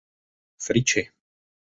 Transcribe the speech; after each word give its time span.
Friče. 0.67 1.03